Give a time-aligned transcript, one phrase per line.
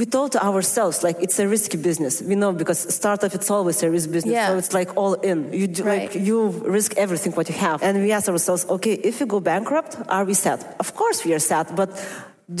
[0.00, 2.22] we told ourselves like it's a risky business.
[2.22, 4.32] We know because startup it's always a risk business.
[4.32, 4.48] Yeah.
[4.48, 5.38] So it's like all in.
[5.52, 6.02] You do, Right.
[6.02, 6.38] like you
[6.78, 7.82] risk everything what you have.
[7.86, 10.58] And we ask ourselves, okay, if we go bankrupt, are we sad?
[10.84, 11.90] Of course we are sad, but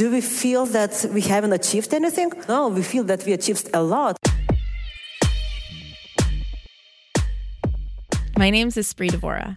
[0.00, 2.30] do we feel that we haven't achieved anything?
[2.48, 4.16] No, we feel that we achieved a lot.
[8.36, 9.56] My name is Espree Devora,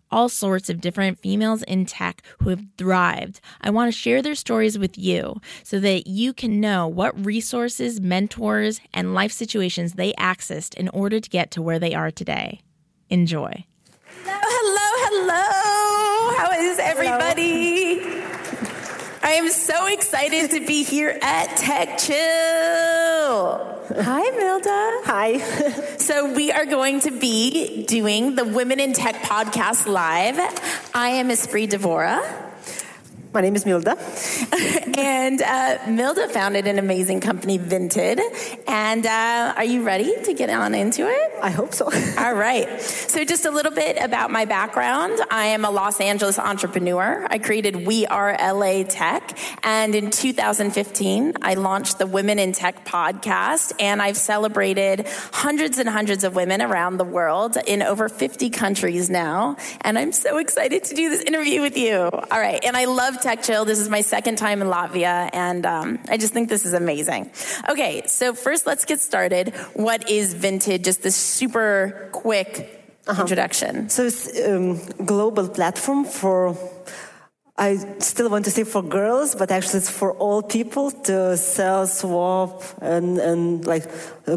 [0.11, 3.39] all sorts of different females in tech who have thrived.
[3.61, 8.01] I want to share their stories with you so that you can know what resources,
[8.01, 12.61] mentors, and life situations they accessed in order to get to where they are today.
[13.09, 13.65] Enjoy.
[14.23, 14.89] Hello, hello,
[15.27, 16.37] hello.
[16.37, 18.01] How is everybody?
[19.23, 23.00] I am so excited to be here at Tech Chill.
[23.93, 25.03] Hi, Milda.
[25.05, 25.97] Hi.
[26.01, 30.37] So, we are going to be doing the Women in Tech podcast live.
[30.93, 32.50] I am Espree Devora.
[33.33, 33.95] My name is Milda.
[34.97, 38.19] and uh, Milda founded an amazing company, Vinted.
[38.67, 41.31] And uh, are you ready to get on into it?
[41.41, 41.85] I hope so.
[42.17, 42.81] All right.
[42.81, 45.17] So, just a little bit about my background.
[45.31, 47.25] I am a Los Angeles entrepreneur.
[47.29, 49.37] I created We Are LA Tech.
[49.63, 53.71] And in 2015, I launched the Women in Tech podcast.
[53.79, 59.09] And I've celebrated hundreds and hundreds of women around the world in over 50 countries
[59.09, 59.55] now.
[59.79, 61.95] And I'm so excited to do this interview with you.
[61.95, 62.61] All right.
[62.61, 63.65] And I love Tech Chill.
[63.65, 65.29] This is my second time in Latvia.
[65.33, 67.31] And um, I just think this is amazing.
[67.69, 68.03] Okay.
[68.07, 69.53] So, first, let's get started.
[69.73, 70.83] What is Vinted?
[70.83, 73.89] Just this super quick introduction.
[73.89, 76.57] So it's a um, global platform for,
[77.57, 81.87] I still want to say for girls, but actually it's for all people to sell,
[81.87, 83.89] swap, and, and like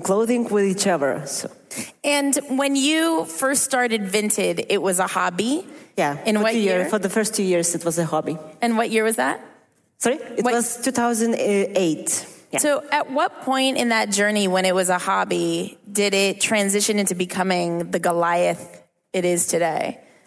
[0.03, 1.23] clothing with each other.
[1.27, 1.51] So,
[2.03, 5.67] And when you first started Vinted, it was a hobby.
[5.97, 6.19] yeah.
[6.27, 6.89] In for what year- year?
[6.91, 8.37] For the first two years, it was a hobby.
[8.61, 9.41] And what year was that?
[9.99, 10.17] Sorry?
[10.37, 12.27] It What- was 2008.
[12.53, 12.59] Yeah.
[12.61, 16.99] So, at what point in that journey, when it was a hobby, did it transition
[16.99, 19.99] into becoming the Goliath it is today?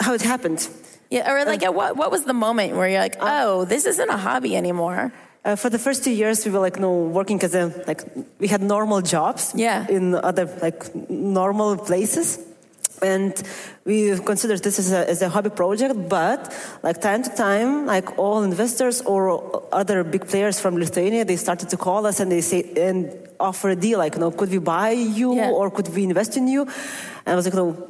[0.00, 0.68] How it happened?
[1.10, 3.64] Yeah, or like, uh, at what what was the moment where you're like, uh, oh,
[3.64, 5.12] this isn't a hobby anymore?
[5.44, 8.02] Uh, for the first two years, we were like, no, working as a like
[8.38, 9.52] we had normal jobs.
[9.56, 9.86] Yeah.
[9.88, 12.38] In other like normal places,
[13.02, 13.32] and
[13.86, 15.94] we considered this as a, as a hobby project.
[16.10, 16.52] But
[16.82, 21.70] like time to time, like all investors or other big players from Lithuania, they started
[21.70, 24.58] to call us and they say and offer a deal like, you know, could we
[24.58, 25.48] buy you Yeah.
[25.50, 26.62] or could we invest in you?
[27.24, 27.88] And I was like, no.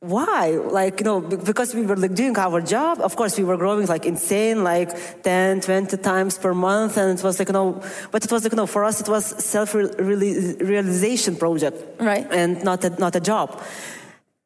[0.00, 0.52] Why?
[0.52, 3.00] Like, you know, because we were like doing our job.
[3.02, 6.96] Of course, we were growing like insane, like 10, 20 times per month.
[6.96, 9.08] And it was like, you know, but it was like, you know, for us, it
[9.10, 12.00] was self realization project.
[12.00, 12.26] Right.
[12.30, 13.62] And not a, not a job.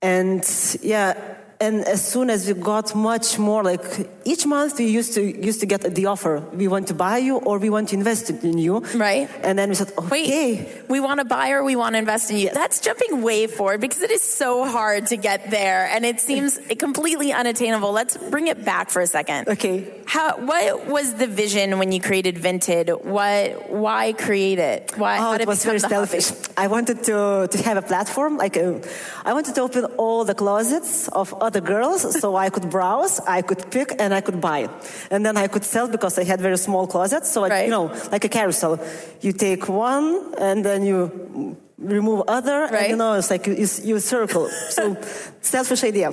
[0.03, 0.45] And
[0.83, 1.15] yeah,
[1.61, 3.85] and as soon as we got much more, like
[4.25, 7.37] each month we used to used to get the offer: we want to buy you
[7.37, 8.81] or we want to invest in you.
[8.95, 9.29] Right.
[9.43, 10.83] And then we said, Wait, okay.
[10.89, 12.51] we want to buy or we want to invest in you.
[12.53, 16.59] That's jumping way forward because it is so hard to get there and it seems
[16.79, 17.93] completely unattainable.
[17.93, 19.49] Let's bring it back for a second.
[19.49, 19.87] Okay.
[20.07, 23.05] How what was the vision when you created Vinted?
[23.05, 24.93] What why create it?
[24.97, 26.21] Why Oh, how it was very the hobby?
[26.21, 26.51] selfish.
[26.57, 28.37] I wanted to, to have a platform.
[28.37, 28.79] Like, uh,
[29.25, 33.43] I wanted to open all the closets of other girls so I could browse, I
[33.43, 34.69] could pick, and I could buy.
[35.11, 37.31] And then I could sell because I had very small closets.
[37.31, 37.65] So, I, Right.
[37.67, 38.79] you know, like a carousel.
[39.21, 40.07] You take one,
[40.39, 44.49] and then you remove other, and you know, it's like you, you, you circle.
[44.71, 44.97] So,
[45.41, 46.11] selfish idea.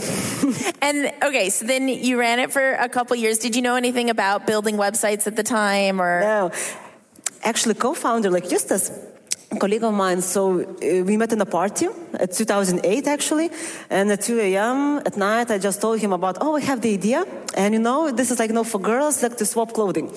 [0.81, 3.37] And okay, so then you ran it for a couple years.
[3.39, 6.51] Did you know anything about building websites at the time or No.
[7.43, 8.91] Actually, co-founder, like Justas,
[9.59, 13.49] colleague of mine, so uh, we met in a party at 2008 actually,
[13.89, 14.99] and at 2 a.m.
[15.05, 17.25] at night I just told him about, oh, I have the idea,
[17.55, 20.11] and you know, this is like, you know, for girls, like to swap clothing.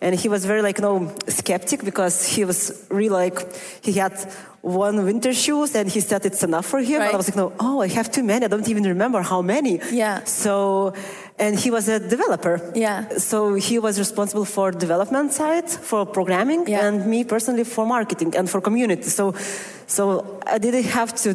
[0.00, 3.38] And he was very like, you know, skeptic because he was really like,
[3.82, 4.12] he had
[4.60, 6.98] one winter shoes and he said it's enough for him.
[7.00, 7.06] Right.
[7.06, 8.44] And I was like, no, oh, I have too many.
[8.44, 9.80] I don't even remember how many.
[9.92, 10.24] Yeah.
[10.24, 10.92] So,
[11.38, 12.60] and he was a developer.
[12.74, 13.16] Yeah.
[13.18, 16.86] So he was responsible for development side, for programming, Yeah.
[16.86, 19.04] and me personally for marketing and for community.
[19.04, 19.34] So,
[19.86, 21.34] so I didn't have to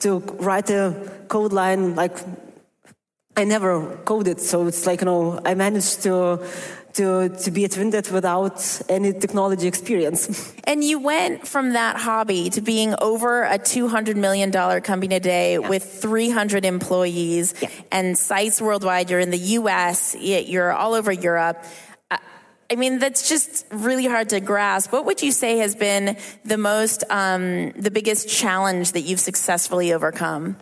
[0.00, 0.94] to write a
[1.28, 2.16] code line like
[3.36, 4.40] I never coded.
[4.40, 6.38] So it's like you know I managed to
[6.94, 10.52] to to be at Vinted without any technology experience.
[10.70, 15.82] And you went from that hobby to being over a $200 million company today with
[15.82, 17.68] 300 employees Yeah.
[17.90, 19.10] and sites worldwide.
[19.10, 21.58] You're in the US, you're all over Europe.
[22.10, 22.18] I-
[22.72, 24.92] I mean, that's just really hard to grasp.
[24.92, 29.92] What would you say has been the most, um, the biggest challenge that you've successfully
[29.92, 30.56] overcome?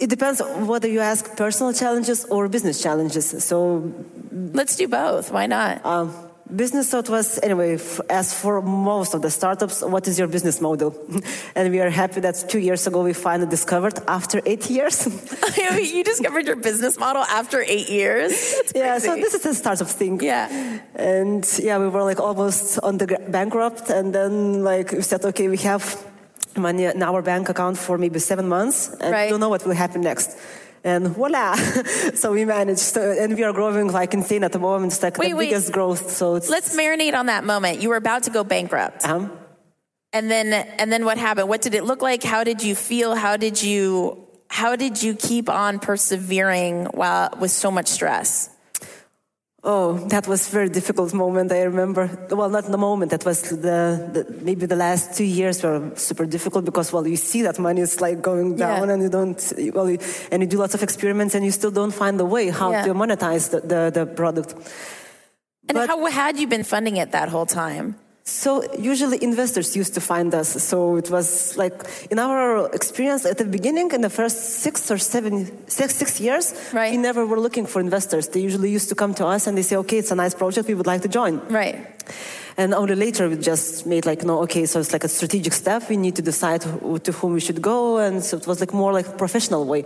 [0.00, 0.40] It depends
[0.72, 3.44] whether you ask personal challenges or business challenges.
[3.44, 3.92] So
[4.32, 5.30] Let's do both.
[5.32, 5.84] Why not?
[5.84, 6.12] Um,
[6.56, 10.60] business thought was anyway f- as for most of the startups what is your business
[10.60, 10.90] model
[11.54, 15.06] and we are happy that two years ago we finally discovered after eight years
[15.94, 18.32] you discovered your business model after eight years.
[18.56, 20.48] That's yeah so this is a startup thing Yeah.
[20.96, 25.46] and yeah we were like almost on the bankrupt and then like we said okay
[25.48, 25.84] we have
[26.56, 29.30] money in our bank account for maybe seven months and Right.
[29.30, 30.36] don't know what will happen next
[30.84, 31.54] and voila
[32.14, 35.18] so we managed so, and we are growing like insane at the moment it's like
[35.18, 35.50] Wait, the wait.
[35.50, 37.82] biggest growth so it's Let's marinate on that moment.
[37.82, 39.04] You were about to go bankrupt.
[39.04, 39.30] um,
[40.12, 40.46] And then
[40.80, 41.48] and then what happened?
[41.48, 42.22] What did it look like?
[42.24, 43.14] How did you feel?
[43.14, 44.16] How did you
[44.48, 48.48] how did you keep on persevering while with so much stress?
[49.62, 51.52] Oh, that was a very difficult moment.
[51.52, 52.08] I remember.
[52.30, 53.10] Well, not the moment.
[53.10, 57.16] That was the, the maybe the last two years were super difficult because well, you
[57.16, 58.78] see that money is like going Yeah.
[58.78, 59.98] down, and you don't well, you,
[60.32, 62.84] and you do lots of experiments, and you still don't find a way how Yeah.
[62.86, 64.54] to monetize the, the, the product.
[65.68, 67.96] And But- how had you been funding it that whole time?
[68.30, 70.48] So usually investors used to find us.
[70.62, 71.74] So it was like
[72.10, 75.34] in our experience at the beginning, in the first six or seven,
[75.68, 76.92] six, six years, Right.
[76.92, 78.28] we never were looking for investors.
[78.28, 80.68] They usually used to come to us and they say, okay, it's a nice project,
[80.68, 81.40] we would like to join.
[81.48, 81.76] Right.
[82.56, 85.88] And only later we just made like, no, okay, so it's like a strategic step.
[85.88, 87.98] We need to decide to whom we should go.
[87.98, 89.84] And so it was like more like a professional way.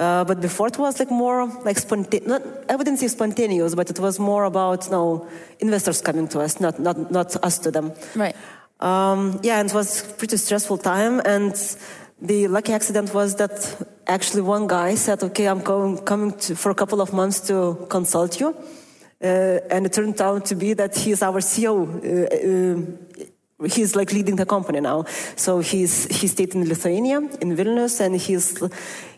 [0.00, 3.90] Uh, but before it was like more like spontaneous, not, I wouldn't say spontaneous, but
[3.90, 7.70] it was more about, you know, investors coming to us, not, not, not us to
[7.70, 7.92] them.
[8.16, 8.34] Right.
[8.80, 11.20] Um, yeah, and it was pretty stressful time.
[11.26, 11.54] And
[12.18, 13.52] the lucky accident was that
[14.06, 17.86] actually one guy said, "Okay, I'm going, coming to, for a couple of months to
[17.90, 18.54] consult you,"
[19.22, 21.76] uh, and it turned out to be that he's our CEO.
[21.76, 23.26] Uh, uh,
[23.66, 25.04] he's like leading the company now.
[25.36, 28.62] So he's he stayed in Lithuania, in Vilnius, and he's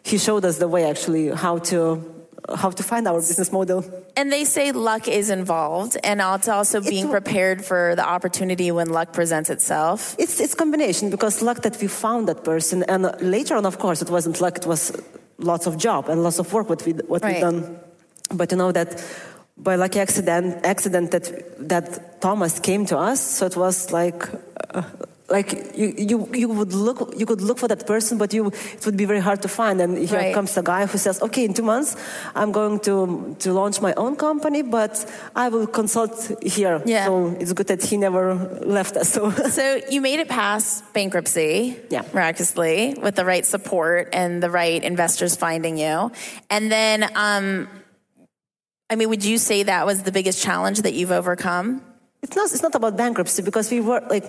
[0.03, 1.79] he showed us the way actually how to
[2.59, 3.85] how to find our business model.
[4.17, 8.71] And they say luck is involved and it's also being It's- prepared for the opportunity
[8.73, 10.17] when luck presents itself.
[10.19, 14.03] It's it's combination because luck that we found that person, and later on, of course,
[14.03, 14.57] it wasn't luck.
[14.59, 14.93] It was
[15.39, 17.35] lots of job and lots of work what we what Right.
[17.37, 17.79] we done.
[18.35, 18.89] But you know that
[19.63, 21.27] by lucky accident accident that
[21.69, 21.87] that
[22.21, 24.21] Thomas came to us, so it was like.
[24.75, 24.83] Uh,
[25.29, 28.85] like you, you, you would look, you could look for that person, but you, it
[28.85, 29.81] would be very hard to find.
[29.81, 30.35] And here Right.
[30.35, 31.97] comes a guy who says, "Okay, in two months,
[32.35, 34.93] I'm going to to launch my own company, but
[35.35, 36.13] I will consult
[36.43, 37.07] here." Yeah.
[37.07, 39.09] So it's good that he never left us.
[39.15, 42.03] So So you made it past bankruptcy, Yeah.
[42.13, 46.11] miraculously, with the right support and the right investors finding you.
[46.51, 47.69] And then, um,
[48.93, 51.67] I mean, would you say that was the biggest challenge that you've overcome?
[52.23, 54.25] It's not, it's not about bankruptcy because we were like,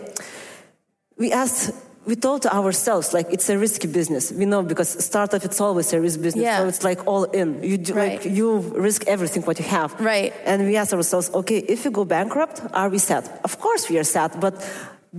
[1.17, 4.31] we asked, we told ourselves like it's a risky business.
[4.31, 6.45] We know because startup it's always a risk business.
[6.45, 6.59] Yeah.
[6.59, 7.61] So it's like all in.
[7.61, 8.23] You do, Right.
[8.23, 8.47] like you
[8.87, 9.89] risk everything what you have.
[9.99, 10.33] Right.
[10.45, 13.23] And we asked ourselves, okay, if we go bankrupt, are we sad?
[13.43, 14.55] Of course we are sad, but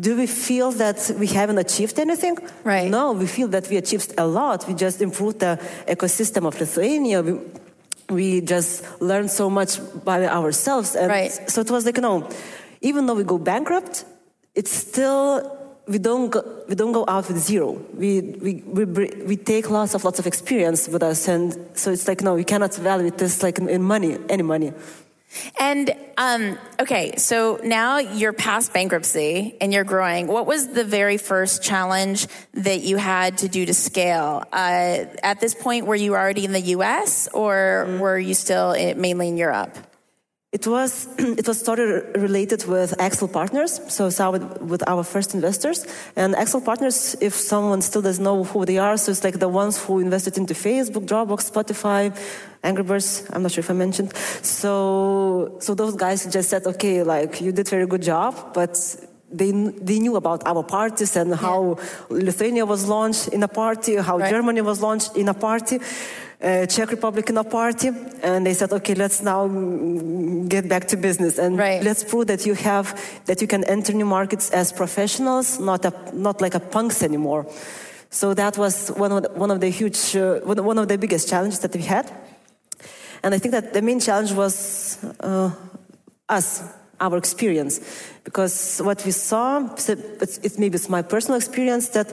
[0.06, 2.36] do we feel that we haven't achieved anything?
[2.64, 2.90] Right.
[2.90, 4.66] No, we feel that we achieved a lot.
[4.66, 7.20] We just improved the ecosystem of Lithuania.
[7.22, 7.32] We,
[8.08, 10.94] we just learn so much by ourselves.
[10.94, 11.32] And Right.
[11.50, 12.28] so it was like, know,
[12.80, 14.04] even though we go bankrupt,
[14.54, 15.50] it's still
[15.86, 17.72] we don't go, we don't go out with zero.
[17.94, 18.84] We we, we
[19.26, 22.44] we take lots of lots of experience with us, and so it's like no, we
[22.44, 24.72] cannot value this like in money, any money.
[25.58, 30.26] And um, okay, so now you're past bankruptcy and you're growing.
[30.26, 34.44] What was the very first challenge that you had to do to scale?
[34.52, 37.28] Uh, at this point, were you already in the U.S.
[37.32, 39.76] or were you still in, mainly in Europe?
[40.54, 44.38] It was it was started related with Accel Partners, so it's our,
[44.72, 45.84] with our first investors.
[46.14, 49.48] And Accel Partners, if someone still doesn't know who they are, so it's like the
[49.48, 52.16] ones who invested into Facebook, Dropbox, Spotify,
[52.62, 53.26] Angry Birds.
[53.32, 54.16] I'm not sure if I mentioned.
[54.42, 58.74] So so those guys just said, okay, like you did very good job, but
[59.32, 59.50] they
[59.88, 64.30] they knew about our parties and how Lithuania was launched in a party, how Right.
[64.30, 65.80] Germany was launched in a party,
[66.42, 67.90] uh, Czech Republic in a party,
[68.22, 69.48] and they said, okay, let's now
[70.48, 71.82] get back to business and Right.
[71.82, 72.94] let's prove that you have
[73.26, 77.46] that you can enter new markets as professionals, not a, not like a punks anymore.
[78.10, 81.28] So that was one of the, one of the huge uh, one of the biggest
[81.28, 82.10] challenges that we had.
[83.22, 85.50] And I think that the main challenge was uh,
[86.28, 86.62] us,
[87.00, 87.80] our experience,
[88.22, 92.12] because what we saw, it's, it maybe it's my personal experience that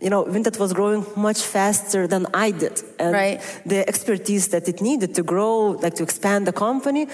[0.00, 3.40] you know Vinted was growing much faster than I did, and Right.
[3.66, 7.08] the expertise that it needed to grow, like to expand the company,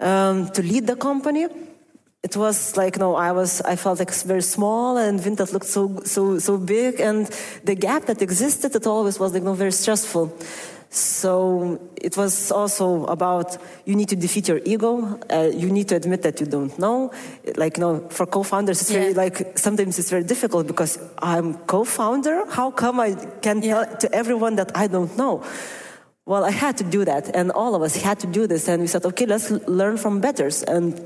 [0.00, 1.46] um, to lead the company.
[2.22, 6.00] It was like no, I was I felt like very small, and Vinted looked so
[6.04, 7.26] so so big, and
[7.64, 10.30] the gap that existed, it always was like no very stressful.
[10.94, 13.56] So it was also about
[13.86, 15.18] you need to defeat your ego.
[15.32, 17.10] Uh, you need to admit that you don't know.
[17.56, 22.44] Like, you know, for co-founders, it's very like sometimes it's very difficult because I'm co-founder.
[22.50, 23.84] How come I can Yeah.
[23.84, 25.42] tell to everyone that I don't know?
[26.26, 28.68] Well, I had to do that, and all of us had to do this.
[28.68, 31.00] And we said, okay, let's learn from betters and.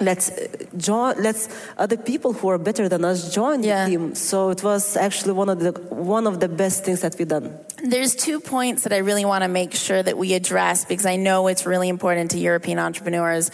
[0.00, 0.46] Let's uh,
[0.76, 1.22] join.
[1.22, 3.84] Let's other people who are better than us join Yeah.
[3.84, 4.14] the team.
[4.14, 7.58] So it was actually one of the one of the best things that we done.
[7.84, 11.16] There's two points that I really want to make sure that we address because I
[11.16, 13.50] know it's really important to European entrepreneurs.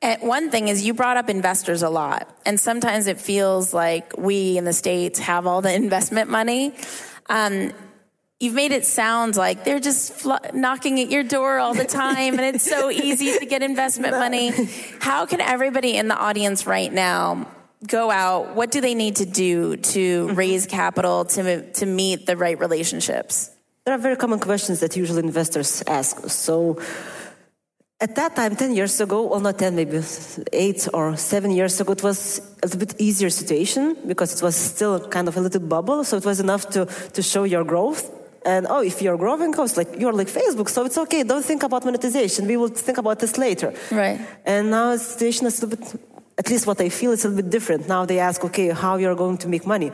[0.00, 2.26] And one thing is you brought up investors a lot.
[2.44, 6.74] And sometimes it feels like we in the States have all the investment money.
[7.28, 7.72] Um,
[8.42, 12.40] You've made it sound like they're just fl- knocking at your door all the time
[12.40, 14.50] and it's so easy to get investment money.
[14.98, 17.46] How can everybody in the audience right now
[17.86, 18.56] go out?
[18.56, 20.34] What do they need to do to mm-hmm.
[20.34, 23.52] raise capital to, to meet the right relationships?
[23.84, 26.28] There are very common questions that usually investors ask.
[26.28, 26.80] So
[28.00, 30.00] at that time, 10 years ago, well, not 10, maybe
[30.52, 34.56] 8 or 7 years ago, it was a little bit easier situation because it was
[34.56, 36.02] still kind of a little bubble.
[36.02, 38.18] So it was enough to, to show your growth.
[38.44, 41.22] And oh, if you're growing, oh, it's like you're like Facebook, so it's okay.
[41.22, 42.46] Don't think about monetization.
[42.46, 43.72] We will think about this later.
[43.90, 44.20] Right.
[44.44, 46.00] And now the situation is a little bit,
[46.38, 47.88] at least what I feel is a little bit different.
[47.88, 49.92] Now they ask, okay, how you're going to make money.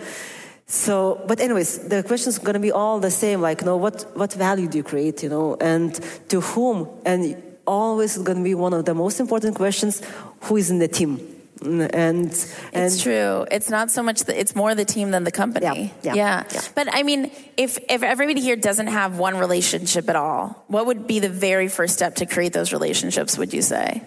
[0.66, 3.40] So, but anyways, the questions are going to be all the same.
[3.40, 6.88] Like, you know, what, what value do you create, you know, and to whom?
[7.06, 10.02] And always going to be one of the most important questions,
[10.42, 11.37] who is in the team?
[11.60, 12.30] And, and
[12.72, 13.44] It's true.
[13.50, 15.92] It's not so much the, it's more the team than the company.
[16.02, 16.60] Yeah, yeah, yeah.
[16.74, 21.06] But I mean, if if everybody here doesn't have one relationship at all, what would
[21.06, 24.02] be the very first step to create those relationships, would you say?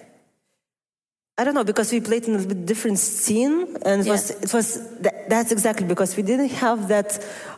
[1.37, 4.11] I don't know because we played in a bit different scene, and it Yeah.
[4.13, 4.67] was it was
[4.99, 7.09] that, that's exactly because we didn't have that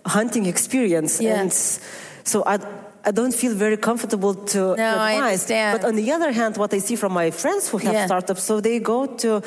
[0.06, 1.40] hunting experience, Yeah.
[1.42, 2.58] and so I.
[3.06, 5.24] I don't feel very comfortable to, No, I advise.
[5.24, 5.72] understand.
[5.82, 8.06] But on the other hand, what I see from my friends who have Yeah.
[8.06, 9.42] startups, so they go to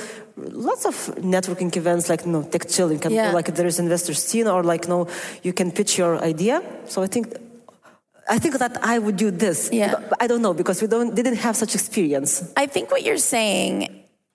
[0.68, 0.94] lots of
[1.34, 3.32] networking events like you know, tech chilling, can Yeah.
[3.32, 5.06] like there is investor scene or like no,
[5.42, 6.62] you can pitch your idea.
[6.92, 7.26] So I think
[8.28, 9.70] I think that I would do this.
[9.72, 9.94] Yeah.
[10.20, 12.42] I don't know because we don't didn't have such experience.
[12.56, 13.74] I think what you're saying,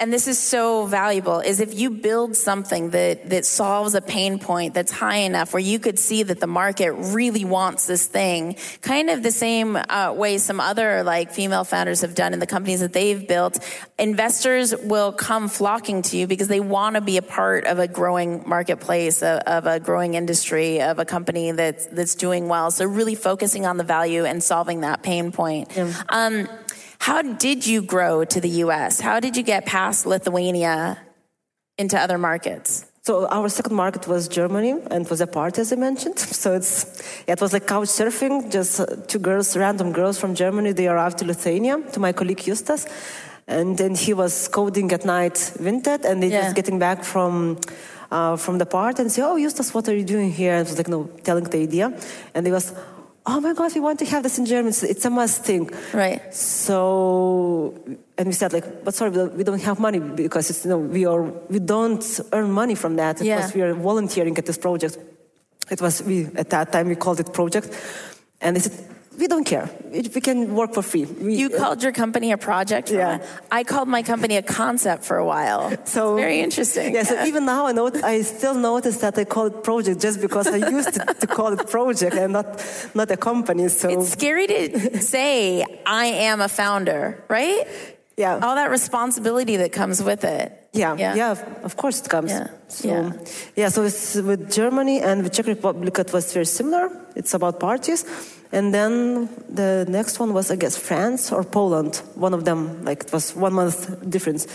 [0.02, 4.40] and this is so valuable, is if you build something that, that solves a pain
[4.40, 8.56] point that's high enough where you could see that the market really wants this thing,
[8.82, 12.48] kind of the same uh, way some other like female founders have done in the
[12.48, 13.60] companies that they've built,
[14.00, 17.88] investors will come flocking to you because they want to be a part of a
[17.88, 22.72] growing marketplace, of, of a growing industry, of a company that's, that's doing well.
[22.72, 25.78] So really focusing on the value and solving that pain point.
[26.10, 26.50] Um,
[27.08, 28.92] how did you grow to the US?
[29.08, 30.98] How did you get past Lithuania
[31.82, 32.86] into other markets?
[33.04, 36.20] So our second market was Germany, and was a party, as I mentioned.
[36.42, 36.76] So it's
[37.34, 38.36] it was like couch surfing.
[38.58, 42.44] Just uh, two girls, random girls from Germany, they arrived to Lithuania to my colleague
[42.48, 42.84] Justas,
[43.48, 46.44] and then he was coding at night Vinted, and they Yeah.
[46.44, 47.58] just getting back from.
[48.20, 50.70] Uh, from the party and say, "Oh, Justas, what are you doing here?" And it
[50.72, 51.86] was like, no, telling the idea,
[52.34, 52.66] and they was,
[53.26, 54.70] "Oh my God, we want to have this in German.
[54.70, 56.34] It's, a must thing." Right.
[56.34, 57.76] So,
[58.18, 61.06] and we said like, but sorry, we don't, have money because it's, you know, we
[61.06, 63.22] are, we don't earn money from that.
[63.22, 63.42] Yeah.
[63.42, 64.98] was, we are volunteering at this project.
[65.70, 67.70] It was, we, at that time we called it project.
[68.42, 68.88] And they said,
[69.20, 69.70] we don't care.
[69.92, 71.06] We, we can work for free.
[71.06, 72.90] We, You uh, called your company a project.
[72.90, 73.18] Yeah.
[73.18, 73.28] that?
[73.52, 75.70] I called my company a concept for a while.
[75.86, 76.96] So It's very interesting.
[76.96, 80.22] Yeah, so even now I know I still notice that I call it project just
[80.22, 82.48] because I used to, to call it project and not
[82.96, 83.68] not a company.
[83.70, 87.68] So It's scary to say, I am a founder, right?
[88.18, 90.52] yeah, All that responsibility that comes with it.
[90.74, 92.32] Yeah, yeah, of course it comes.
[92.32, 93.12] Yeah, So, yeah.
[93.56, 93.70] yeah.
[93.70, 96.90] So it's with Germany and the Czech Republic, it was very similar.
[97.16, 98.06] It's about parties,
[98.52, 102.02] and then the next one was, I guess, France or Poland.
[102.16, 104.48] One of them, like it was one month difference.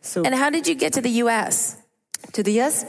[0.00, 1.76] So And how did you get to the US?
[2.32, 2.84] to the US.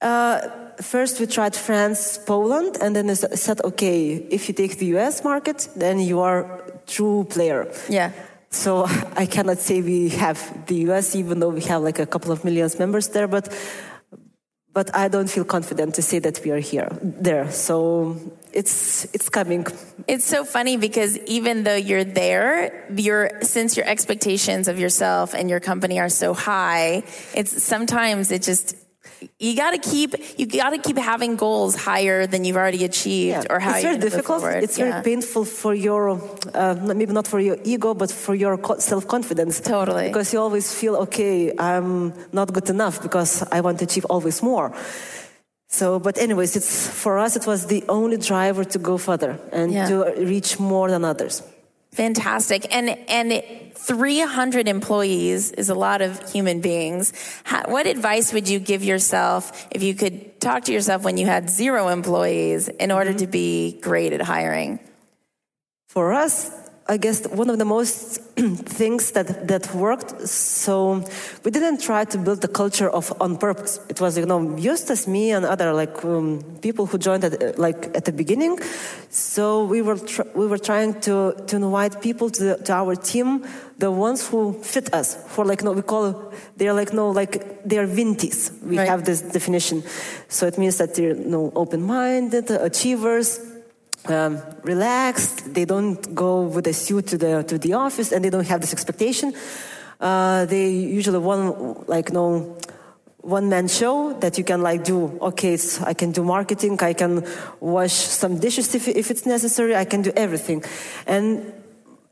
[0.00, 0.40] Uh,
[0.80, 5.22] first, we tried France, Poland, and then they said, okay, if you take the US
[5.22, 7.70] market, then you are true player.
[7.88, 8.12] Yeah.
[8.50, 8.86] So
[9.16, 12.44] I cannot say we have the US, even though we have like a couple of
[12.44, 13.54] millions members there, but
[14.72, 17.50] but I don't feel confident to say that we are here there.
[17.50, 18.16] So
[18.52, 19.66] it's it's coming.
[20.06, 25.48] It's so funny because even though you're there, your since your expectations of yourself and
[25.48, 27.02] your company are so high,
[27.34, 28.76] it's sometimes it just
[29.38, 33.44] you got to keep you got to keep having goals higher than you've already achieved
[33.44, 33.52] yeah.
[33.52, 34.90] or how it's very difficult it's yeah.
[34.90, 36.20] very painful for your
[36.54, 40.96] uh, maybe not for your ego but for your self-confidence totally because you always feel
[40.96, 44.72] okay i'm not good enough because i want to achieve always more
[45.70, 49.72] so but anyways it's for us it was the only driver to go further and
[49.72, 49.88] yeah.
[49.88, 49.94] to
[50.32, 51.42] reach more than others
[51.92, 52.72] Fantastic.
[52.74, 53.42] And and
[53.74, 57.12] 300 employees is a lot of human beings.
[57.44, 61.26] How, what advice would you give yourself if you could talk to yourself when you
[61.26, 63.18] had zero employees in order mm-hmm.
[63.18, 64.78] to be great at hiring?
[65.88, 70.26] For us, I guess one of the most things that, that worked.
[70.26, 71.04] So
[71.44, 73.78] we didn't try to build the culture of on purpose.
[73.88, 77.96] It was, you know, Justas, me, and other like um, people who joined at, like
[77.96, 78.58] at the beginning.
[79.08, 81.14] So we were tr- we were trying to
[81.46, 83.46] to invite people to, the, to our team,
[83.78, 85.14] the ones who fit us.
[85.28, 88.50] For like, no, we call they're like no, like they're vinties.
[88.64, 88.88] We right.
[88.88, 89.84] have this definition.
[90.28, 93.38] So it means that they're you know, open-minded, achievers
[94.06, 95.54] um, relaxed.
[95.54, 98.60] They don't go with a suit to the to the office, and they don't have
[98.60, 99.34] this expectation.
[100.00, 102.56] Uh, they usually one like no
[103.22, 105.18] one man show that you can like do.
[105.20, 106.78] Okay, I can do marketing.
[106.82, 107.24] I can
[107.60, 109.76] wash some dishes if if it's necessary.
[109.76, 110.64] I can do everything,
[111.06, 111.52] and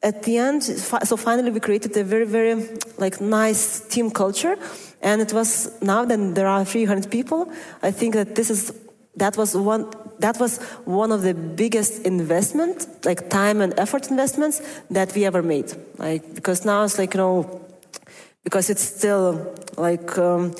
[0.02, 2.54] at the end, so finally we created a very very
[2.98, 4.56] like nice team culture,
[5.02, 7.50] and it was now that there are 300 people.
[7.82, 8.72] I think that this is
[9.18, 14.60] that was one that was one of the biggest investment like time and effort investments
[14.90, 15.72] that we ever made.
[15.98, 17.60] Like because now it's like you know
[18.44, 20.54] because it's still like um,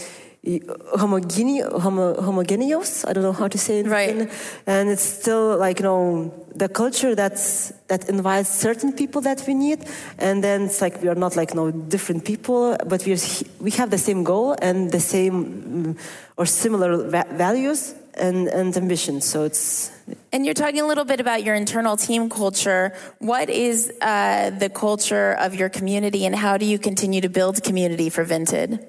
[0.96, 3.04] homogene- homo- homogeneous.
[3.04, 3.86] I don't know how to say it.
[3.86, 4.30] Right.
[4.66, 9.54] And it's still like, you know, the culture that's, that invites certain people that we
[9.54, 9.84] need.
[10.18, 13.16] And then it's like we are not like, you know, different people, but we,
[13.60, 15.96] we have the same goal and the same
[16.36, 19.20] or similar va- values and, and ambition.
[19.20, 19.92] So it's.
[20.32, 22.94] And you're talking a little bit about your internal team culture.
[23.18, 27.62] What is uh, the culture of your community, and how do you continue to build
[27.62, 28.84] community for Vinted?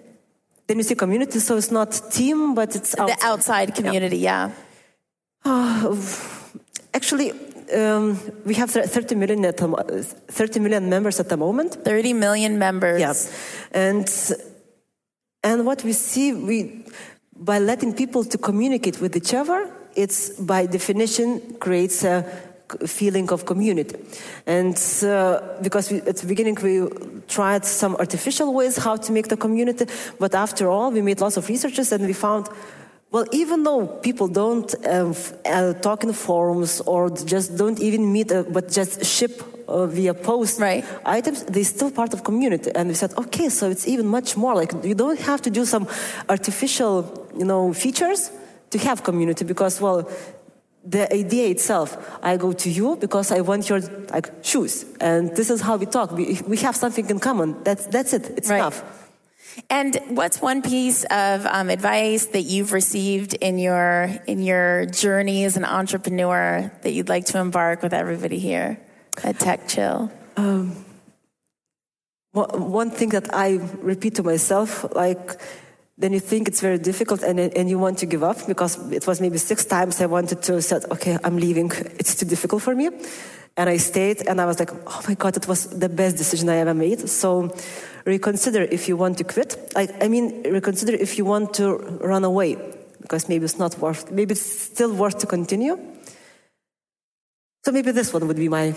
[0.69, 3.17] Then you see community, so it's not team, but it's outside.
[3.17, 4.17] the outside community.
[4.17, 4.51] Yeah.
[5.43, 5.51] yeah.
[5.51, 5.95] Uh,
[6.93, 7.31] actually,
[7.75, 11.73] um, we have 30 million, at, 30 million members at the moment.
[11.73, 13.01] 30 million members.
[13.01, 13.15] Yeah.
[13.71, 14.07] And
[15.43, 16.85] and what we see, we
[17.35, 22.23] by letting people to communicate with each other, it's by definition creates a
[22.85, 23.95] feeling of community.
[24.45, 26.87] And uh, because we, at the beginning we
[27.27, 29.85] tried some artificial ways how to make the community,
[30.19, 32.49] but after all we made lots of researches and we found
[33.11, 35.11] well, even though people don't uh,
[35.45, 40.13] uh, talk in forums or just don't even meet, uh, but just ship uh, via
[40.13, 40.85] post right.
[41.05, 42.69] items, they're still part of community.
[42.75, 45.65] And we said, okay, so it's even much more like you don't have to do
[45.65, 45.87] some
[46.27, 48.31] artificial, you know, features
[48.69, 50.07] to have community because, well,
[50.85, 55.49] the idea itself, I go to you because I want your like shoes, and this
[55.49, 56.11] is how we talk.
[56.11, 57.63] We, we have something in common.
[57.63, 58.29] That's that's it.
[58.37, 58.57] It's right.
[58.57, 58.83] enough.
[59.69, 65.43] And what's one piece of um, advice that you've received in your in your journey
[65.43, 68.79] as an entrepreneur that you'd like to embark with everybody here
[69.23, 70.11] at Tech Chill?
[70.37, 70.85] Um,
[72.31, 75.41] one thing that I repeat to myself, like,
[75.99, 79.05] then you think it's very difficult and, and you want to give up because it
[79.05, 81.69] was maybe six times I wanted to say, okay, I'm leaving.
[81.99, 82.89] It's too difficult for me.
[83.57, 86.47] And I stayed and I was like, oh my God, it was the best decision
[86.47, 87.09] I ever made.
[87.09, 87.53] So
[88.05, 89.57] reconsider if you want to quit.
[89.75, 92.55] I, I mean, reconsider if you want to run away
[93.01, 95.77] because maybe it's not worth, maybe it's still worth to continue.
[97.65, 98.73] So maybe this one would be my,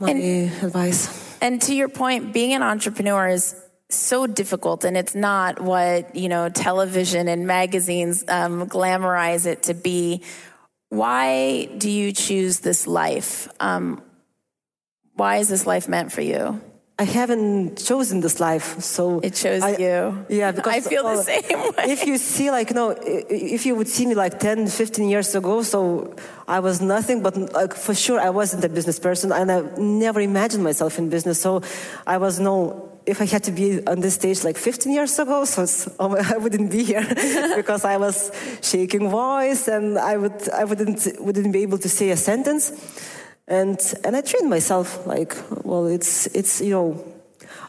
[0.00, 1.36] my and, advice.
[1.42, 3.54] And to your point, being an entrepreneur is
[3.96, 9.74] so difficult and it's not what, you know, television and magazines um, glamorize it to
[9.74, 10.22] be.
[10.88, 13.48] Why do you choose this life?
[13.60, 14.02] Um,
[15.14, 16.60] why is this life meant for you?
[16.98, 20.24] I haven't chosen this life, so it chose I, you.
[20.28, 21.42] Yeah, because I feel the same
[21.76, 21.84] way.
[21.90, 25.34] If you see, like, you know, if you would see me like 10, 15 years
[25.34, 26.14] ago, so
[26.46, 30.20] I was nothing, but like for sure I wasn't a business person, and I never
[30.20, 31.40] imagined myself in business.
[31.40, 31.62] So
[32.06, 35.44] I was no if I had to be on this stage like 15 years ago,
[35.44, 35.66] so
[35.98, 37.04] oh, I wouldn't be here
[37.56, 38.30] because I was
[38.62, 42.72] shaking voice and I would I wouldn't wouldn't be able to say a sentence.
[43.48, 47.04] And and I trained myself like well it's it's you know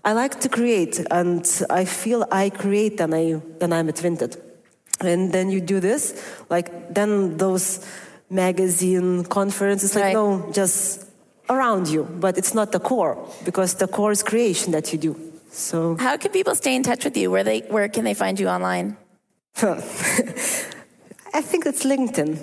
[0.05, 4.37] I like to create and I feel I create and I then I'm Twinted.
[4.99, 6.13] And then you do this,
[6.49, 7.85] like then those
[8.29, 10.13] magazine conferences like right.
[10.13, 11.05] no just
[11.49, 15.33] around you, but it's not the core because the core is creation that you do.
[15.49, 17.29] So how can people stay in touch with you?
[17.29, 18.97] Where they where can they find you online?
[19.61, 22.39] I think it's LinkedIn.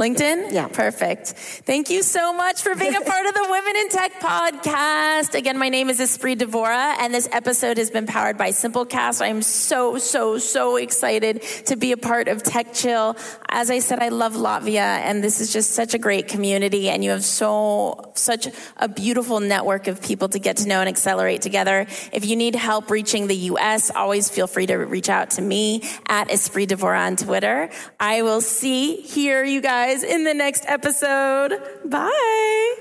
[0.00, 0.52] LinkedIn?
[0.52, 0.66] Yeah.
[0.68, 1.28] Perfect.
[1.28, 5.34] Thank you so much for being a part of the Women in Tech podcast.
[5.34, 9.20] Again, my name is Espree Devora, and this episode has been powered by Simplecast.
[9.20, 13.14] I'm so, so, so excited to be a part of Tech Chill.
[13.50, 17.04] As I said, I love Latvia, and this is just such a great community, and
[17.04, 21.42] you have so, such a beautiful network of people to get to know and accelerate
[21.42, 21.86] together.
[22.10, 25.82] If you need help reaching the US, always feel free to reach out to me
[26.08, 27.68] at Espree Devora on Twitter.
[27.98, 31.54] I will see, hear you guys guys in the next episode.
[31.84, 32.74] Bye.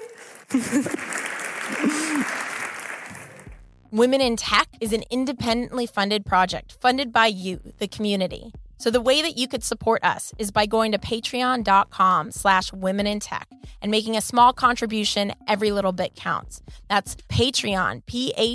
[3.91, 8.53] Women in Tech is an independently funded project funded by you, the community.
[8.77, 13.07] So the way that you could support us is by going to patreon.com slash women
[13.07, 13.49] in tech
[13.81, 15.33] and making a small contribution.
[15.47, 16.61] Every little bit counts.
[16.87, 18.53] That's Patreon, P-A-T-R-E-O-N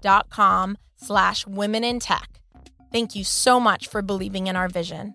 [0.00, 2.40] dot com slash women in tech.
[2.90, 5.14] Thank you so much for believing in our vision.